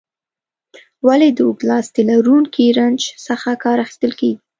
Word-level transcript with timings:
ولې 1.07 1.29
د 1.33 1.39
اوږد 1.47 1.61
لاستي 1.69 2.01
لرونکي 2.11 2.65
رنچ 2.79 3.01
څخه 3.27 3.49
کار 3.63 3.77
اخیستل 3.85 4.11
کیږي؟ 4.19 4.39